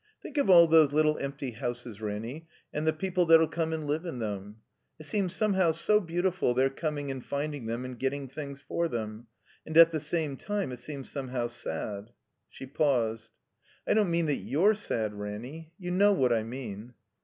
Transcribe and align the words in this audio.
"Think 0.23 0.39
of 0.39 0.49
all 0.49 0.65
those 0.65 0.91
little 0.91 1.19
empty 1.19 1.51
houses, 1.51 2.01
Ranny, 2.01 2.47
and 2.73 2.87
the 2.87 2.91
people 2.91 3.27
that 3.27 3.35
'11 3.35 3.51
come 3.51 3.71
and 3.71 3.85
live 3.85 4.03
in 4.03 4.17
them. 4.17 4.55
It 4.99 5.05
seems 5.05 5.35
somehow 5.35 5.73
so 5.73 6.01
beautif 6.01 6.39
td 6.39 6.55
their 6.55 6.71
coming 6.71 7.11
and 7.11 7.23
finding 7.23 7.67
them 7.67 7.85
and 7.85 7.99
getting 7.99 8.27
things 8.27 8.59
for 8.61 8.87
them; 8.87 9.27
and 9.63 9.77
at 9.77 9.91
the 9.91 9.99
same 9.99 10.37
time 10.37 10.71
it 10.71 10.77
seems 10.77 11.11
somehow 11.11 11.45
sad." 11.45 12.13
She 12.49 12.65
paused. 12.65 13.29
'* 13.69 13.87
I 13.87 13.93
don't 13.93 14.09
mean 14.09 14.25
that 14.25 14.43
youCre 14.43 14.75
sad, 14.75 15.13
Ranny. 15.13 15.71
You 15.77 15.91
know 15.91 16.13
what 16.13 16.33
I 16.33 16.41
mean." 16.41 16.95